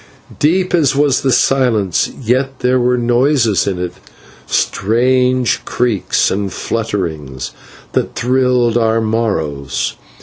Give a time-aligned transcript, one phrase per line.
[0.39, 3.93] Deep as was the silence, yet there were noises in it,
[4.47, 7.51] strange creaks and flutterings
[7.91, 9.93] that thrilled our marrows.